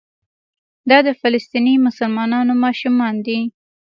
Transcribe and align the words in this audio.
دا 0.89 0.97
د 1.07 1.09
فلسطیني 1.21 1.73
مسلمانانو 1.87 2.53
ماشومان 2.63 3.15
دي. 3.25 3.39